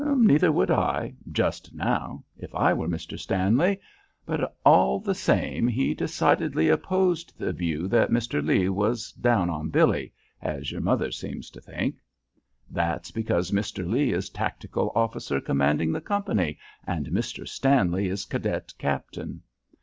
"Neither 0.03 0.51
would 0.51 0.71
I 0.71 1.13
just 1.31 1.75
now 1.75 2.23
if 2.35 2.55
I 2.55 2.73
were 2.73 2.87
Mr. 2.87 3.19
Stanley; 3.19 3.79
but 4.25 4.57
all 4.65 4.99
the 4.99 5.13
same, 5.13 5.67
he 5.67 5.93
decidedly 5.93 6.69
opposed 6.69 7.37
the 7.37 7.53
view 7.53 7.87
that 7.89 8.09
Mr. 8.09 8.43
Lee 8.43 8.67
was 8.67 9.11
'down 9.11 9.51
on 9.51 9.69
Billy,' 9.69 10.11
as 10.41 10.71
your 10.71 10.81
mother 10.81 11.11
seems 11.11 11.51
to 11.51 11.61
think." 11.61 11.97
"That's 12.67 13.11
because 13.11 13.51
Mr. 13.51 13.87
Lee 13.87 14.11
is 14.11 14.31
tactical 14.31 14.91
officer 14.95 15.39
commanding 15.39 15.91
the 15.91 16.01
company, 16.01 16.57
and 16.87 17.05
Mr. 17.09 17.47
Stanley 17.47 18.07
is 18.07 18.25
cadet 18.25 18.73
captain. 18.79 19.43